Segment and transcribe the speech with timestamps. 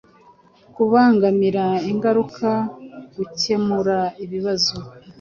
[0.75, 2.49] kubangamira, ingaruka,
[3.15, 4.75] gukemura ibibazo